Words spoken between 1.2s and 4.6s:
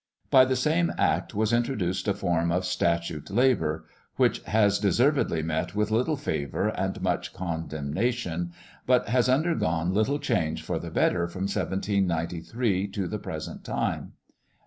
was introduced a form of statute labour, which